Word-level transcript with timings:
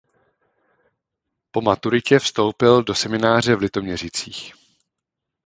Po 1.51 1.61
maturitě 1.61 2.19
vstoupil 2.19 2.83
do 2.83 2.95
semináře 2.95 3.55
v 3.55 3.59
Litoměřicích. 3.61 4.53